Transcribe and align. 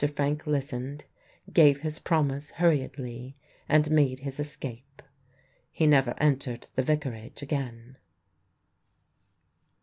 Frank 0.15 0.47
listened, 0.47 1.05
gave 1.53 1.81
his 1.81 1.99
promise 1.99 2.49
hurriedly 2.49 3.37
and 3.69 3.91
made 3.91 4.21
his 4.21 4.39
escape. 4.39 5.03
He 5.71 5.85
never 5.85 6.15
entered 6.17 6.65
the 6.73 6.81
Vicarage 6.81 7.43
again. 7.43 7.97